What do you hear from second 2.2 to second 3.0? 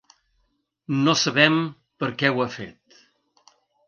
què ho ha fet.